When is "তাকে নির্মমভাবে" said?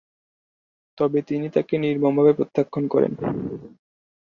1.49-2.31